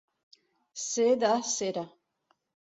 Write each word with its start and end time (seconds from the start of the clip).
Ser 0.85 1.07
de 1.25 1.31
cera. 1.53 1.87